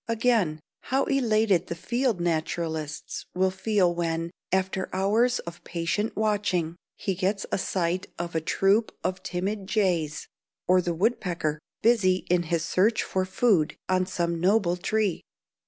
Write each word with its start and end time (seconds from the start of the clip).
Again, 0.07 0.61
how 0.85 1.03
elated 1.03 1.67
the 1.67 1.75
field 1.75 2.19
naturalist 2.19 3.27
will 3.35 3.51
feel 3.51 3.93
when, 3.93 4.31
after 4.51 4.89
hours 4.91 5.37
of 5.37 5.63
patient 5.63 6.15
watching, 6.15 6.75
he 6.95 7.13
gets 7.13 7.45
a 7.51 7.59
sight 7.59 8.07
of 8.17 8.33
a 8.33 8.41
troop 8.41 8.91
of 9.03 9.21
timid 9.21 9.67
jays, 9.67 10.27
or 10.67 10.81
the 10.81 10.95
woodpecker, 10.95 11.59
busy 11.83 12.25
in 12.31 12.41
his 12.49 12.65
search 12.65 13.03
for 13.03 13.25
food 13.25 13.75
on 13.87 14.07
some 14.07 14.39
noble 14.39 14.75
tree! 14.75 15.21